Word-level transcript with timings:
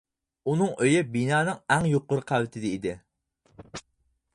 ئۇنىڭ 0.53 0.71
ئۆيى 0.85 1.03
بىنانىڭ 1.17 1.59
ئەڭ 1.75 1.87
يۇقىرى 1.93 2.27
قەۋىتىدە 2.33 2.73
ئىدى. 2.75 2.97